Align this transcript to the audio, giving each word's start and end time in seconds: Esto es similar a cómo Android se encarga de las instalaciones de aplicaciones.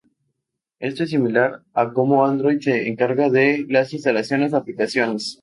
Esto 0.79 1.03
es 1.03 1.11
similar 1.11 1.61
a 1.75 1.93
cómo 1.93 2.25
Android 2.25 2.59
se 2.59 2.87
encarga 2.89 3.29
de 3.29 3.67
las 3.69 3.93
instalaciones 3.93 4.49
de 4.51 4.57
aplicaciones. 4.57 5.39